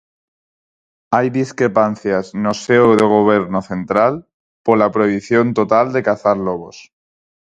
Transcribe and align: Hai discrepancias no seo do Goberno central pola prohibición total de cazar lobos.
Hai 1.15 1.27
discrepancias 1.39 2.25
no 2.43 2.53
seo 2.63 2.89
do 2.99 3.07
Goberno 3.15 3.59
central 3.71 4.13
pola 4.65 4.87
prohibición 4.95 5.45
total 5.59 5.85
de 5.95 6.01
cazar 6.09 6.37
lobos. 6.47 6.77